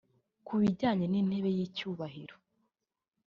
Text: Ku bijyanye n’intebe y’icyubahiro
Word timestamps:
Ku 0.45 0.53
bijyanye 0.61 1.05
n’intebe 1.09 1.49
y’icyubahiro 1.57 2.35